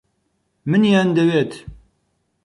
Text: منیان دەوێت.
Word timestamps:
منیان 0.69 1.07
دەوێت. 1.17 1.51